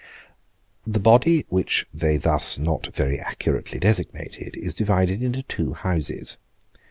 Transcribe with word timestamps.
The 0.87 0.99
body 0.99 1.45
which 1.49 1.85
they 1.93 2.17
thus 2.17 2.57
not 2.57 2.87
very 2.87 3.19
accurately 3.19 3.77
designated 3.77 4.57
is 4.57 4.73
divided 4.73 5.21
into 5.21 5.43
two 5.43 5.75
Houses. 5.75 6.39